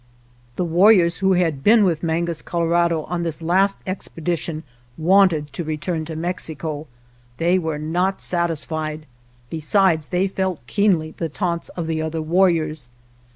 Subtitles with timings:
[0.55, 4.63] The warriors who had been with Mangus Colorado on this last expedition
[4.97, 6.87] wanted to return to Mexico.
[7.37, 9.05] They were not satisfied,
[9.51, 12.89] besides they felt keenly the taunts of the other warriors.